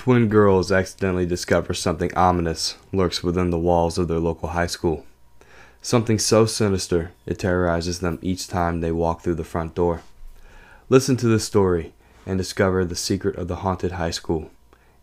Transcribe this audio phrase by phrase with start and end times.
[0.00, 5.04] Twin girls accidentally discover something ominous lurks within the walls of their local high school.
[5.82, 10.00] Something so sinister it terrorizes them each time they walk through the front door.
[10.88, 11.92] Listen to this story
[12.24, 14.50] and discover the secret of the haunted high school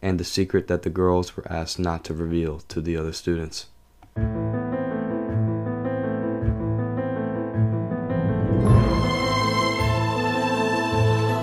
[0.01, 3.67] and the secret that the girls were asked not to reveal to the other students.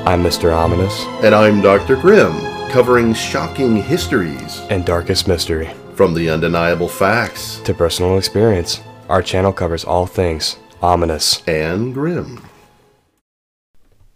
[0.07, 0.53] I'm Mr.
[0.53, 1.05] Ominous.
[1.23, 1.95] And I'm Dr.
[1.95, 5.71] Grimm, covering shocking histories and darkest mystery.
[5.95, 12.45] From the undeniable facts to personal experience, our channel covers all things ominous and grim.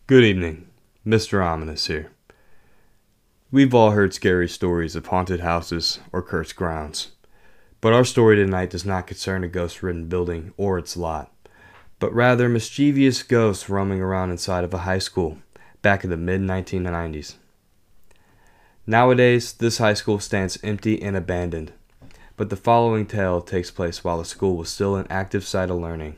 [0.08, 0.66] Good evening,
[1.06, 1.40] Mr.
[1.40, 2.10] Ominous here.
[3.52, 7.12] We've all heard scary stories of haunted houses or cursed grounds.
[7.80, 11.32] But our story tonight does not concern a ghost ridden building or its lot,
[12.00, 15.38] but rather mischievous ghosts roaming around inside of a high school
[15.80, 17.36] back in the mid 1990s.
[18.90, 21.72] Nowadays, this high school stands empty and abandoned,
[22.38, 25.76] but the following tale takes place while the school was still an active site of
[25.76, 26.16] learning.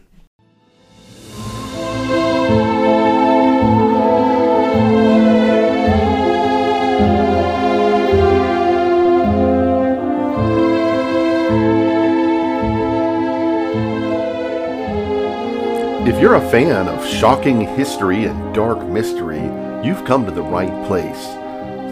[16.06, 19.42] If you're a fan of shocking history and dark mystery,
[19.84, 21.39] you've come to the right place.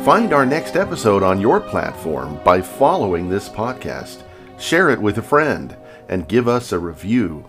[0.08, 4.22] Find our next episode on your platform by following this podcast,
[4.58, 5.76] share it with a friend,
[6.08, 7.44] and give us a review.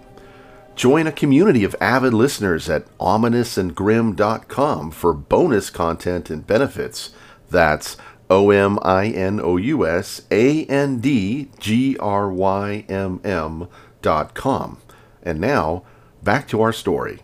[0.75, 7.11] Join a community of avid listeners at ominousandgrim.com for bonus content and benefits.
[7.49, 7.95] That's
[8.29, 13.69] O M I N O U S A N D G R Y M M
[14.01, 14.79] dot com.
[15.23, 15.83] And now,
[16.21, 17.21] back to our story.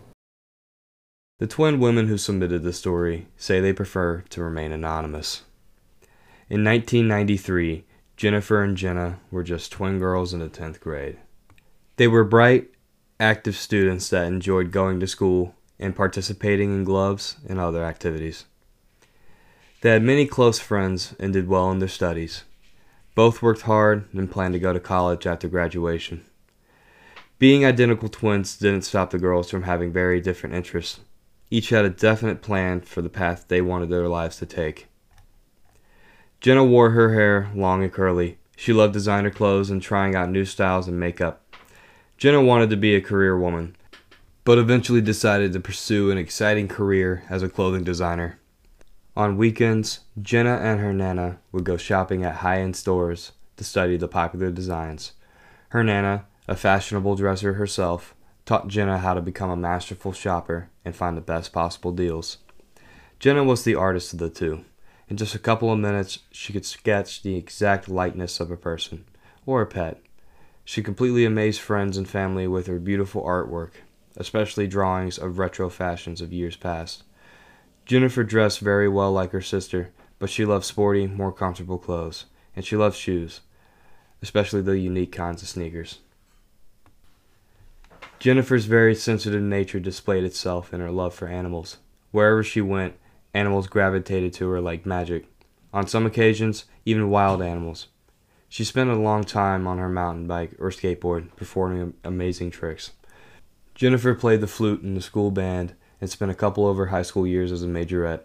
[1.38, 5.42] The twin women who submitted the story say they prefer to remain anonymous.
[6.48, 7.84] In 1993,
[8.16, 11.18] Jennifer and Jenna were just twin girls in the 10th grade.
[11.96, 12.70] They were bright,
[13.20, 18.46] active students that enjoyed going to school and participating in gloves and other activities.
[19.82, 22.44] They had many close friends and did well in their studies.
[23.14, 26.24] Both worked hard and planned to go to college after graduation.
[27.38, 31.00] Being identical twins didn't stop the girls from having very different interests.
[31.50, 34.88] Each had a definite plan for the path they wanted their lives to take.
[36.40, 38.38] Jenna wore her hair long and curly.
[38.56, 41.42] She loved designer clothes and trying out new styles and makeup.
[42.18, 43.76] Jenna wanted to be a career woman,
[44.44, 48.38] but eventually decided to pursue an exciting career as a clothing designer.
[49.16, 53.96] On weekends, Jenna and her nana would go shopping at high end stores to study
[53.96, 55.12] the popular designs.
[55.70, 58.14] Her nana a fashionable dresser herself,
[58.46, 62.38] taught Jenna how to become a masterful shopper and find the best possible deals.
[63.18, 64.64] Jenna was the artist of the two.
[65.08, 69.04] In just a couple of minutes, she could sketch the exact likeness of a person
[69.44, 70.00] or a pet.
[70.64, 73.70] She completely amazed friends and family with her beautiful artwork,
[74.16, 77.02] especially drawings of retro fashions of years past.
[77.84, 82.64] Jennifer dressed very well like her sister, but she loved sporty, more comfortable clothes, and
[82.64, 83.40] she loved shoes,
[84.22, 85.98] especially the unique kinds of sneakers.
[88.18, 91.78] Jennifer's very sensitive nature displayed itself in her love for animals.
[92.12, 92.94] Wherever she went,
[93.34, 95.26] animals gravitated to her like magic.
[95.72, 97.88] On some occasions, even wild animals.
[98.48, 102.92] She spent a long time on her mountain bike or skateboard performing amazing tricks.
[103.74, 107.02] Jennifer played the flute in the school band and spent a couple of her high
[107.02, 108.22] school years as a majorette,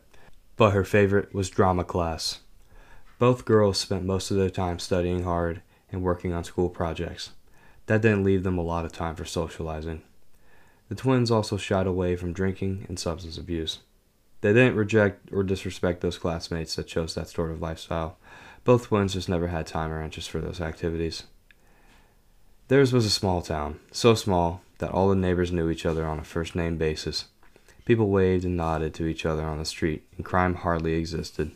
[0.55, 2.39] but her favorite was drama class.
[3.19, 7.31] Both girls spent most of their time studying hard and working on school projects.
[7.87, 10.01] That didn't leave them a lot of time for socializing.
[10.89, 13.79] The twins also shied away from drinking and substance abuse.
[14.41, 18.17] They didn't reject or disrespect those classmates that chose that sort of lifestyle.
[18.63, 21.23] Both twins just never had time or interest for those activities.
[22.67, 26.19] Theirs was a small town, so small that all the neighbors knew each other on
[26.19, 27.25] a first name basis.
[27.85, 31.51] People waved and nodded to each other on the street, and crime hardly existed.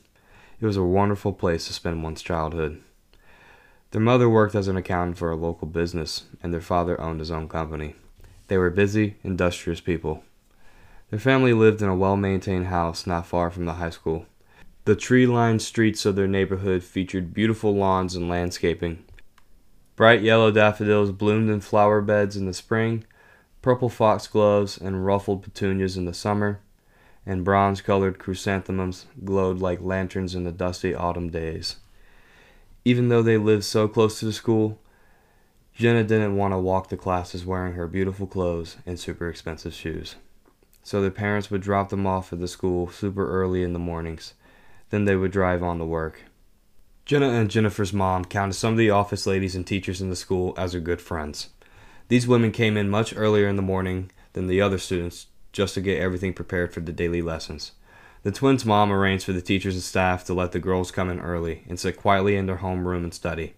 [0.59, 2.81] It was a wonderful place to spend one's childhood.
[3.95, 7.31] Their mother worked as an accountant for a local business, and their father owned his
[7.31, 7.95] own company.
[8.49, 10.21] They were busy, industrious people.
[11.11, 14.25] Their family lived in a well maintained house not far from the high school.
[14.83, 19.05] The tree lined streets of their neighborhood featured beautiful lawns and landscaping.
[19.95, 23.05] Bright yellow daffodils bloomed in flower beds in the spring,
[23.61, 26.59] purple foxgloves and ruffled petunias in the summer,
[27.25, 31.77] and bronze colored chrysanthemums glowed like lanterns in the dusty autumn days.
[32.85, 34.79] Even though they lived so close to the school,
[35.73, 40.15] Jenna didn't want to walk to classes wearing her beautiful clothes and super expensive shoes.
[40.83, 44.35] So their parents would drop them off at the school super early in the mornings.
[44.91, 46.21] Then they would drive on to work.
[47.05, 50.53] Jenna and Jennifer's mom counted some of the office ladies and teachers in the school
[50.55, 51.49] as her good friends.
[52.07, 55.81] These women came in much earlier in the morning than the other students just to
[55.81, 57.71] get everything prepared for the daily lessons.
[58.25, 61.19] The twins' mom arranged for the teachers and staff to let the girls come in
[61.19, 63.53] early and sit quietly in their homeroom and study.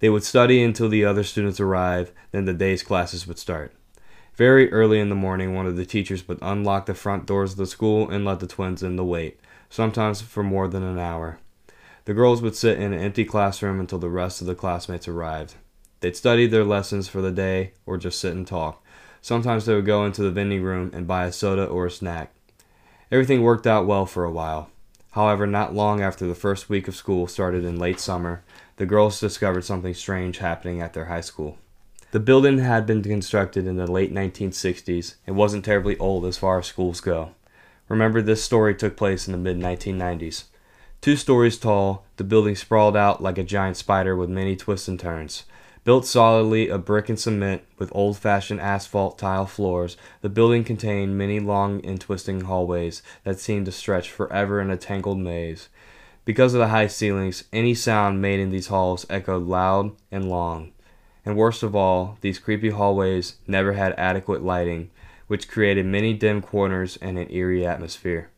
[0.00, 3.72] They would study until the other students arrived, then the day's classes would start.
[4.34, 7.58] Very early in the morning, one of the teachers would unlock the front doors of
[7.58, 9.38] the school and let the twins in to wait,
[9.70, 11.38] sometimes for more than an hour.
[12.04, 15.54] The girls would sit in an empty classroom until the rest of the classmates arrived.
[16.00, 18.84] They'd study their lessons for the day or just sit and talk.
[19.20, 22.34] Sometimes they would go into the vending room and buy a soda or a snack.
[23.12, 24.70] Everything worked out well for a while.
[25.10, 28.42] However, not long after the first week of school started in late summer,
[28.76, 31.58] the girls discovered something strange happening at their high school.
[32.12, 36.58] The building had been constructed in the late 1960s and wasn't terribly old as far
[36.58, 37.34] as schools go.
[37.86, 40.44] Remember, this story took place in the mid 1990s.
[41.02, 44.98] Two stories tall, the building sprawled out like a giant spider with many twists and
[44.98, 45.44] turns.
[45.84, 51.18] Built solidly of brick and cement with old fashioned asphalt tile floors, the building contained
[51.18, 55.68] many long and twisting hallways that seemed to stretch forever in a tangled maze.
[56.24, 60.70] Because of the high ceilings, any sound made in these halls echoed loud and long.
[61.24, 64.88] And worst of all, these creepy hallways never had adequate lighting,
[65.26, 68.30] which created many dim corners and an eerie atmosphere.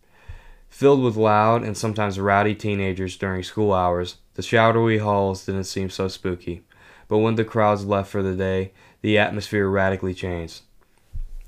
[0.70, 5.90] Filled with loud and sometimes rowdy teenagers during school hours, the shadowy halls didn't seem
[5.90, 6.64] so spooky
[7.08, 8.72] but when the crowds left for the day,
[9.02, 10.62] the atmosphere radically changed.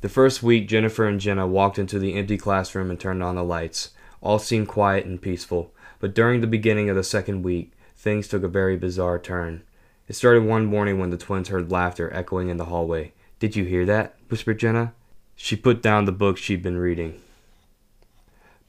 [0.03, 3.43] The first week, Jennifer and Jenna walked into the empty classroom and turned on the
[3.43, 3.91] lights.
[4.21, 8.43] All seemed quiet and peaceful, but during the beginning of the second week, things took
[8.43, 9.63] a very bizarre turn.
[10.09, 13.13] It started one morning when the twins heard laughter echoing in the hallway.
[13.39, 14.15] Did you hear that?
[14.29, 14.93] whispered Jenna.
[15.35, 17.21] She put down the book she'd been reading.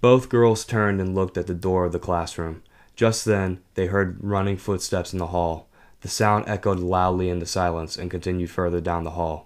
[0.01, 2.63] Both girls turned and looked at the door of the classroom.
[2.95, 5.67] Just then, they heard running footsteps in the hall.
[6.07, 9.45] The sound echoed loudly in the silence and continued further down the hall.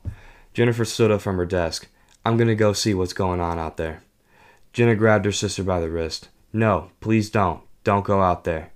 [0.54, 1.88] Jennifer stood up from her desk.
[2.24, 4.04] I'm going to go see what's going on out there.
[4.72, 6.30] Jenna grabbed her sister by the wrist.
[6.54, 7.62] No, please don't.
[7.84, 8.70] Don't go out there.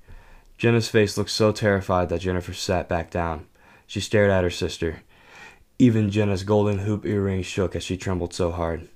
[0.57, 3.45] Jenna's face looked so terrified that Jennifer sat back down.
[3.85, 5.03] She stared at her sister.
[5.77, 8.89] Even Jenna's golden hoop earrings shook as she trembled so hard.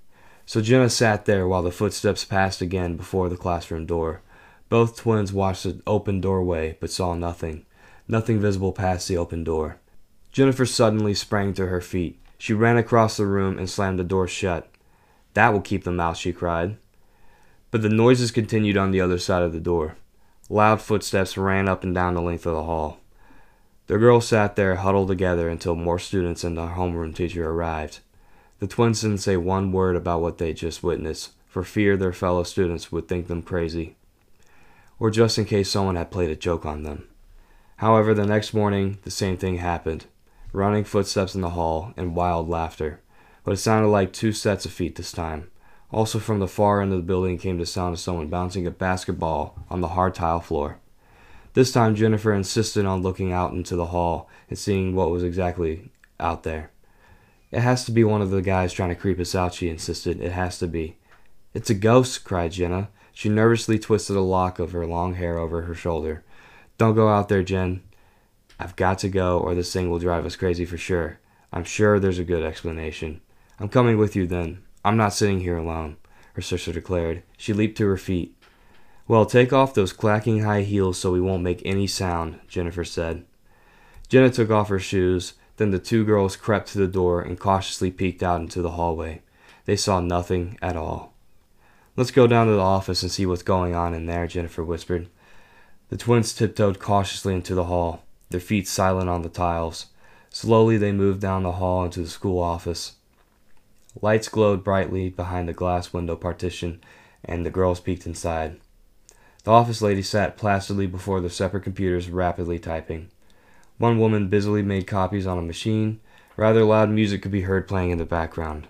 [0.47, 4.24] So Jenna sat there while the footsteps passed again before the classroom door.
[4.68, 7.68] Both twins watched the open doorway but saw nothing
[8.10, 9.78] nothing visible past the open door.
[10.32, 12.20] Jennifer suddenly sprang to her feet.
[12.38, 14.70] She ran across the room and slammed the door shut.
[15.36, 16.78] That will keep them out, she cried.
[17.72, 19.96] But the noises continued on the other side of the door.
[20.50, 23.00] Loud footsteps ran up and down the length of the hall.
[23.86, 28.00] The girls sat there huddled together until more students and the homeroom teacher arrived.
[28.60, 32.44] The twins didn't say one word about what they'd just witnessed, for fear their fellow
[32.44, 33.96] students would think them crazy,
[35.00, 37.09] or just in case someone had played a joke on them.
[37.80, 40.06] However, the next morning, the same thing happened
[40.52, 43.00] running footsteps in the hall and wild laughter.
[43.44, 45.50] But it sounded like two sets of feet this time.
[45.92, 48.72] Also, from the far end of the building came the sound of someone bouncing a
[48.72, 50.80] basketball on the hard tile floor.
[51.54, 55.90] This time, Jennifer insisted on looking out into the hall and seeing what was exactly
[56.20, 56.72] out there.
[57.50, 60.20] It has to be one of the guys trying to creep us out, she insisted.
[60.20, 60.98] It has to be.
[61.54, 62.90] It's a ghost, cried Jenna.
[63.14, 66.24] She nervously twisted a lock of her long hair over her shoulder.
[66.80, 67.84] Don't go out there, Jen.
[68.58, 71.20] I've got to go, or this thing will drive us crazy for sure.
[71.51, 73.20] I'm sure there's a good explanation.
[73.60, 74.63] I'm coming with you then.
[74.86, 75.98] I'm not sitting here alone,
[76.34, 77.24] her sister declared.
[77.38, 78.34] She leaped to her feet.
[79.10, 83.25] Well, take off those clacking high heels so we won't make any sound, Jennifer said.
[84.08, 85.34] Jenna took off her shoes.
[85.58, 89.22] Then the two girls crept to the door and cautiously peeked out into the hallway.
[89.65, 91.13] They saw nothing at all.
[91.98, 95.10] Let's go down to the office and see what's going on in there, Jennifer whispered.
[95.89, 99.88] The twins tiptoed cautiously into the hall, their feet silent on the tiles.
[100.29, 102.93] Slowly they moved down the hall into the school office.
[104.00, 106.79] Lights glowed brightly behind the glass window partition,
[107.25, 108.60] and the girls peeked inside.
[109.43, 113.10] The office lady sat placidly before their separate computers, rapidly typing.
[113.79, 116.01] One woman busily made copies on a machine.
[116.38, 118.67] Rather loud music could be heard playing in the background.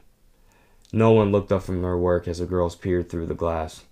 [0.94, 3.84] No one looked up from their work as the girls peered through the glass.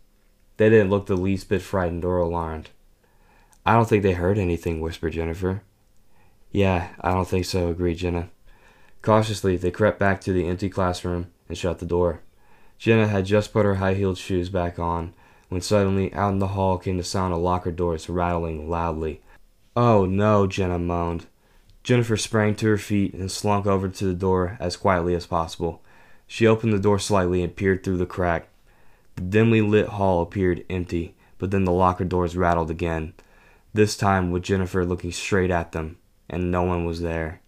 [0.55, 2.69] They didn't look the least bit frightened or alarmed.
[3.67, 5.61] I don't think they heard anything, whispered Jennifer.
[6.53, 8.29] Yeah, I don't think so, agreed Jenna.
[9.01, 12.21] Cautiously, they crept back to the empty classroom and shut the door.
[12.77, 15.13] Jenna had just put her high heeled shoes back on
[15.49, 19.21] when suddenly out in the hall came the sound of locker doors rattling loudly.
[19.75, 21.25] Oh no, Jenna moaned.
[21.83, 25.81] Jennifer sprang to her feet and slunk over to the door as quietly as possible.
[26.25, 28.47] She opened the door slightly and peered through the crack.
[29.15, 33.13] The dimly lit hall appeared empty, but then the locker doors rattled again.
[33.77, 35.97] This time with Jennifer looking straight at them,
[36.29, 37.41] and no one was there.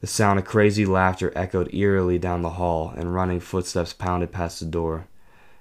[0.00, 4.60] The sound of crazy laughter echoed eerily down the hall, and running footsteps pounded past
[4.60, 5.08] the door.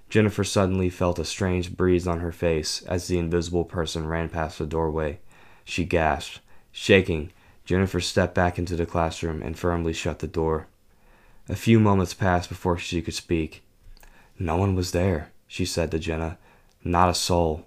[0.08, 4.60] Jennifer suddenly felt a strange breeze on her face as the invisible person ran past
[4.60, 5.20] the doorway.
[5.64, 6.42] She gasped.
[6.72, 7.32] Shaking,
[7.66, 10.68] Jennifer stepped back into the classroom and firmly shut the door.
[11.50, 13.64] A few moments passed before she could speak.
[14.38, 16.38] No one was there, she said to Jenna.
[16.84, 17.66] Not a soul.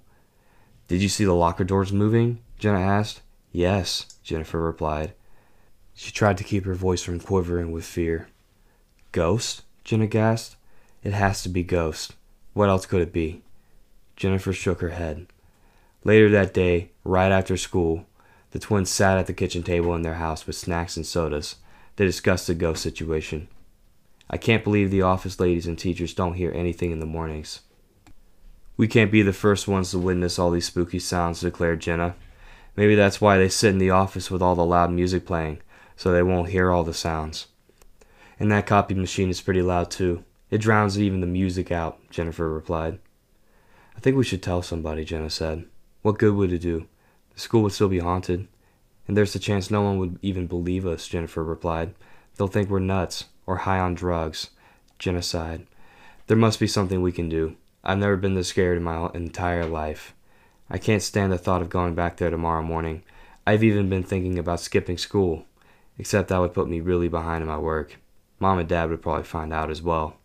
[0.89, 2.41] Did you see the locker doors moving?
[2.59, 3.21] Jenna asked.
[3.53, 5.13] Yes, Jennifer replied.
[5.95, 8.29] She tried to keep her voice from quivering with fear.
[9.13, 9.63] Ghost?
[9.85, 10.57] Jenna gasped.
[11.05, 12.15] It has to be Ghost.
[12.55, 13.43] What else could it be?
[14.17, 15.27] Jennifer shook her head.
[16.05, 18.07] Later that day, right after school,
[18.53, 21.57] the twins sat at the kitchen table in their house with snacks and sodas.
[21.97, 23.49] They discussed the ghost situation.
[24.31, 27.61] I can't believe the office ladies and teachers don't hear anything in the mornings.
[28.79, 32.15] We can't be the first ones to witness all these spooky sounds, declared Jenna.
[32.77, 35.59] Maybe that's why they sit in the office with all the loud music playing,
[35.97, 37.49] so they won't hear all the sounds.
[38.39, 40.23] And that copy machine is pretty loud too.
[40.49, 43.01] It drowns even the music out, Jennifer replied.
[43.97, 45.65] I think we should tell somebody, Jenna said.
[46.03, 46.87] What good would it do?
[47.35, 48.47] The school would still be haunted.
[49.09, 51.95] And there's a chance no one would even believe us, Jennifer replied.
[52.37, 54.51] They'll think we're nuts or high on drugs.
[55.01, 55.67] Jenna sighed.
[56.29, 57.57] There must be something we can do.
[57.85, 60.15] I've never been this scared in my entire life.
[60.69, 63.03] I can't stand the thought of going back there tomorrow morning.
[63.47, 65.47] I've even been thinking about skipping school,
[65.97, 67.97] except that would put me really behind in my work.
[68.41, 70.17] Mom and Dad would probably find out as well.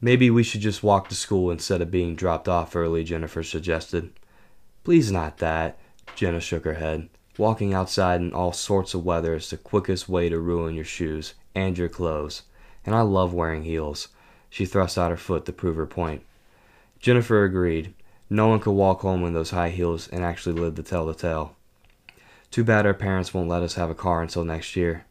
[0.00, 4.10] Maybe we should just walk to school instead of being dropped off early, Jennifer suggested.
[4.84, 5.78] Please not that.
[6.16, 7.08] Jenna shook her head.
[7.38, 11.34] Walking outside in all sorts of weather is the quickest way to ruin your shoes
[11.54, 12.42] and your clothes.
[12.84, 14.08] And I love wearing heels.
[14.50, 16.24] She thrust out her foot to prove her point.
[17.02, 17.94] Jennifer agreed.
[18.30, 21.14] No one could walk home in those high heels and actually live to tell the
[21.14, 21.56] tale.
[22.52, 25.04] Too bad our parents won't let us have a car until next year.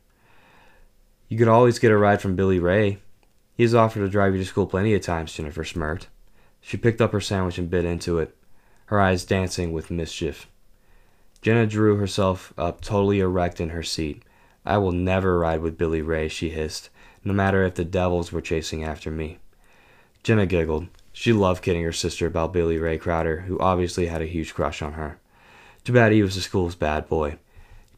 [1.27, 2.99] You could always get a ride from Billy Ray.
[3.57, 6.07] He's offered to drive you to school plenty of times, Jennifer smirked.
[6.61, 8.37] She picked up her sandwich and bit into it,
[8.85, 10.47] her eyes dancing with mischief.
[11.41, 14.23] Jenna drew herself up totally erect in her seat.
[14.65, 16.89] I will never ride with Billy Ray, she hissed,
[17.25, 19.39] no matter if the devils were chasing after me.
[20.23, 20.87] Jenna giggled.
[21.13, 24.81] She loved kidding her sister about Billy Ray Crowder, who obviously had a huge crush
[24.81, 25.19] on her.
[25.83, 27.37] Too bad he was the school's bad boy.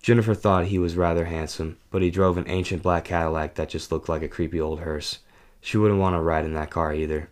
[0.01, 3.91] Jennifer thought he was rather handsome, but he drove an ancient black Cadillac that just
[3.91, 5.19] looked like a creepy old hearse.
[5.61, 7.29] She wouldn't want to ride in that car either.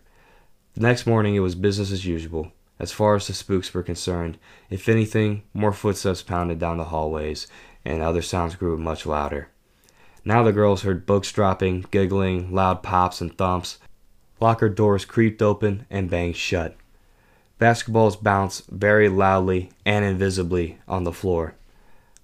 [0.74, 2.52] The next morning it was business as usual.
[2.78, 4.38] As far as the spooks were concerned,
[4.70, 7.46] if anything, more footsteps pounded down the hallways,
[7.84, 9.48] and other sounds grew much louder.
[10.24, 13.78] Now the girls heard books dropping, giggling, loud pops and thumps,
[14.42, 16.74] Locker doors creaked open and banged shut.
[17.60, 21.54] Basketballs bounced very loudly and invisibly on the floor.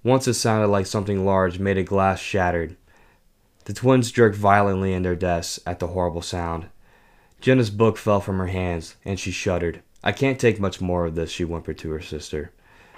[0.03, 2.77] Once it sounded like something large made a glass shattered.
[3.67, 6.67] The twins jerked violently in their desks at the horrible sound.
[7.41, 9.81] Jenna's book fell from her hands, and she shuddered.
[10.03, 12.51] I can't take much more of this, she whimpered to her sister.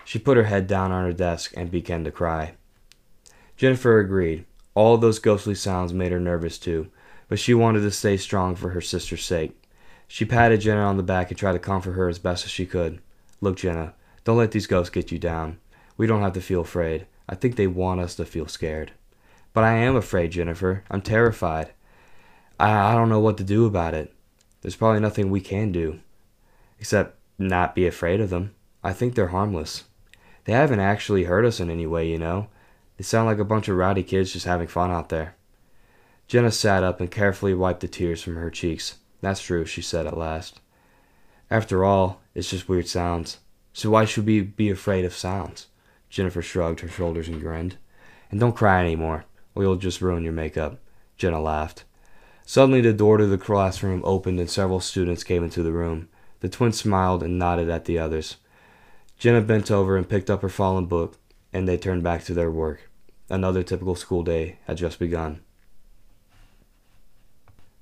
[0.03, 2.55] She put her head down on her desk and began to cry.
[3.59, 4.47] Jennifer agreed.
[4.75, 6.91] All those ghostly sounds made her nervous too,
[7.31, 9.57] but she wanted to stay strong for her sister's sake.
[10.09, 12.67] She patted Jenna on the back and tried to comfort her as best as she
[12.67, 13.01] could.
[13.41, 13.95] Look, Jenna,
[14.25, 15.61] don't let these ghosts get you down.
[15.97, 17.07] We don't have to feel afraid.
[17.29, 18.91] I think they want us to feel scared.
[19.53, 20.83] But I am afraid, Jennifer.
[20.91, 21.71] I'm terrified.
[22.59, 24.13] I, I don't know what to do about it.
[24.63, 26.01] There's probably nothing we can do.
[26.81, 28.57] Except not be afraid of them.
[28.83, 29.85] I think they're harmless.
[30.47, 32.49] They haven't actually hurt us in any way, you know.
[32.97, 35.37] They sound like a bunch of rowdy kids just having fun out there.
[36.31, 38.99] Jenna sat up and carefully wiped the tears from her cheeks.
[39.21, 40.61] That's true, she said at last.
[41.51, 43.39] After all, it's just weird sounds.
[43.73, 45.67] So why should we be afraid of sounds?
[46.09, 47.79] Jennifer shrugged her shoulders and grinned.
[48.31, 49.25] And don't cry any more,
[49.57, 50.79] or you'll just ruin your makeup.
[51.17, 51.83] Jenna laughed.
[52.47, 56.09] Suddenly the door to the classroom opened and several students came into the room.
[56.39, 58.37] The twins smiled and nodded at the others.
[59.19, 61.19] Jenna bent over and picked up her fallen book,
[61.53, 62.89] and they turned back to their work.
[63.29, 65.41] Another typical school day had just begun.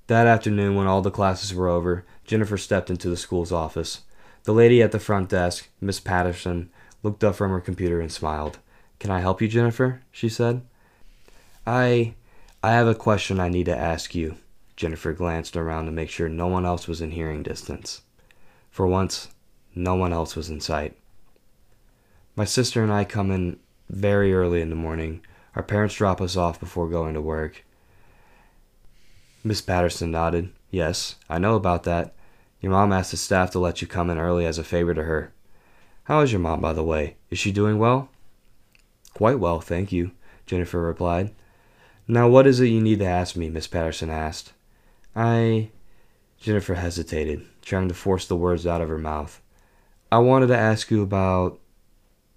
[0.09, 4.01] That afternoon, when all the classes were over, Jennifer stepped into the school's office.
[4.45, 6.71] The lady at the front desk, Miss Patterson,
[7.03, 8.59] looked up from her computer and smiled.
[8.99, 10.01] Can I help you, Jennifer?
[10.11, 10.63] she said.
[11.67, 12.15] I.
[12.63, 14.37] I have a question I need to ask you.
[14.77, 18.01] Jennifer glanced around to make sure no one else was in hearing distance.
[18.71, 19.29] For once,
[19.75, 20.97] no one else was in sight.
[22.35, 23.59] My sister and I come in
[23.91, 25.21] very early in the morning.
[25.55, 27.65] Our parents drop us off before going to work.
[29.45, 30.51] Miss Patterson nodded.
[30.71, 32.15] Yes, I know about that.
[32.61, 35.05] Your mom asked the staff to let you come in early as a favor to
[35.05, 35.33] her.
[36.05, 37.17] How is your mom, by the way?
[37.31, 38.09] Is she doing well?
[39.15, 40.11] Quite well, thank you,
[40.47, 41.35] Jennifer replied.
[42.09, 43.49] Now, what is it you need to ask me?
[43.49, 44.53] Miss Patterson asked.
[45.15, 45.71] I.
[46.41, 49.41] Jennifer hesitated, trying to force the words out of her mouth.
[50.11, 51.61] I wanted to ask you about.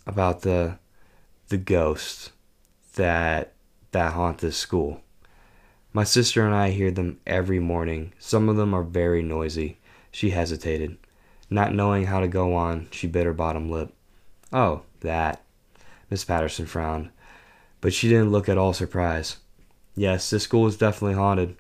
[0.06, 0.78] about the.
[1.50, 2.32] the ghosts
[2.96, 3.54] that.
[3.92, 5.02] that haunt this school.
[5.94, 8.14] My sister and I hear them every morning.
[8.18, 9.78] Some of them are very noisy.
[10.12, 10.98] She hesitated.
[11.50, 13.94] Not knowing how to go on, she bit her bottom lip.
[14.54, 15.44] Oh, that.
[16.10, 17.10] Miss Patterson frowned,
[17.80, 19.38] but she didn't look at all surprised.
[19.96, 21.56] Yes, this school is definitely haunted.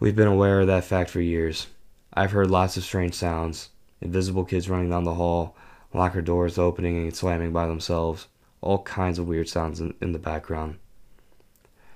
[0.00, 1.66] We've been aware of that fact for years.
[2.12, 3.70] I've heard lots of strange sounds
[4.00, 5.56] invisible kids running down the hall,
[5.94, 8.26] locker doors opening and slamming by themselves,
[8.60, 10.78] all kinds of weird sounds in, in the background.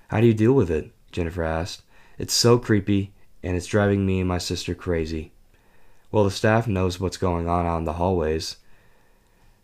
[0.08, 0.90] How do you deal with it?
[1.12, 1.82] Jennifer asked.
[2.18, 3.12] It's so creepy,
[3.42, 5.32] and it's driving me and my sister crazy.
[6.10, 8.56] Well, the staff knows what's going on out in the hallways.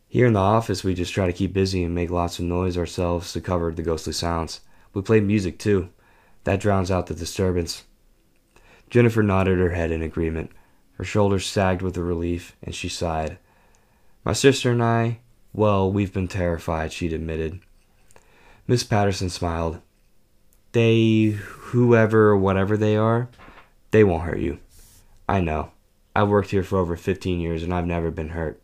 [0.09, 2.79] Here in the office, we just try to keep busy and make lots of noise
[2.79, 4.61] ourselves to cover the ghostly sounds.
[4.93, 5.91] We play music too.
[6.45, 7.85] That drowns out the disturbance.
[8.91, 10.53] Jennifer nodded her head in agreement.
[10.99, 13.39] Her shoulders sagged with relief, and she sighed.
[14.25, 15.19] My sister and I,
[15.53, 17.61] well, we've been terrified, she'd admitted.
[18.67, 19.81] Miss Patterson smiled.
[20.75, 23.28] They, whoever or whatever they are,
[23.93, 24.59] they won't hurt you.
[25.28, 25.71] I know.
[26.16, 28.61] I've worked here for over 15 years and I've never been hurt.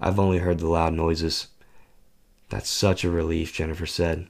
[0.00, 1.48] I've only heard the loud noises.
[2.50, 4.28] That's such a relief, Jennifer said.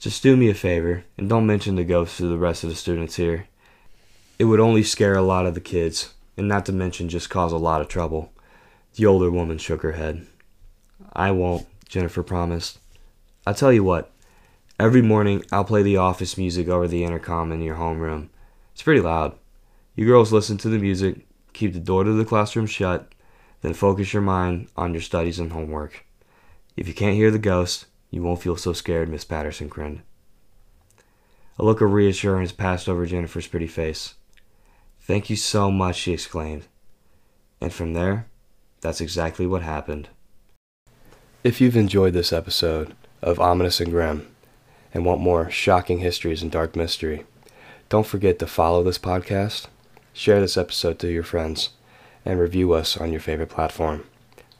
[0.00, 2.76] Just do me a favor and don't mention the ghosts to the rest of the
[2.76, 3.46] students here.
[4.36, 7.52] It would only scare a lot of the kids, and not to mention just cause
[7.52, 8.32] a lot of trouble.
[8.96, 10.26] The older woman shook her head.
[11.12, 12.80] I won't, Jennifer promised.
[13.46, 14.10] I'll tell you what.
[14.76, 18.28] Every morning I'll play the office music over the intercom in your homeroom.
[18.72, 19.38] It's pretty loud.
[19.94, 23.12] You girls listen to the music, keep the door to the classroom shut,
[23.60, 26.04] then focus your mind on your studies and homework.
[26.76, 30.02] If you can't hear the ghost, you won't feel so scared, Miss Patterson grinned.
[31.56, 34.14] A look of reassurance passed over Jennifer's pretty face.
[35.02, 36.66] Thank you so much, she exclaimed.
[37.60, 38.26] And from there,
[38.80, 40.08] that's exactly what happened.
[41.44, 44.33] If you've enjoyed this episode of Ominous and Grim
[44.94, 47.24] and want more shocking histories and dark mystery,
[47.88, 49.66] don't forget to follow this podcast,
[50.12, 51.70] share this episode to your friends,
[52.24, 54.04] and review us on your favorite platform.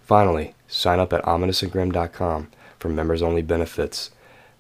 [0.03, 4.11] Finally, sign up at ominousandgrim.com for members only benefits.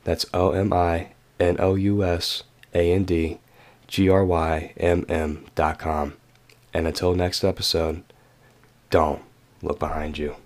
[0.04, 1.08] That's O M I
[1.38, 3.40] N O U S A N D
[3.86, 6.14] G R Y M M dot com.
[6.72, 8.02] And until next episode,
[8.90, 9.22] don't
[9.62, 10.36] look behind you.